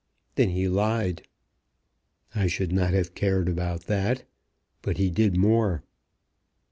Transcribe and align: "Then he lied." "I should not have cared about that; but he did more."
"Then 0.33 0.49
he 0.49 0.67
lied." 0.67 1.27
"I 2.33 2.47
should 2.47 2.71
not 2.71 2.91
have 2.91 3.13
cared 3.13 3.47
about 3.47 3.81
that; 3.83 4.23
but 4.81 4.97
he 4.97 5.11
did 5.11 5.37
more." 5.37 5.83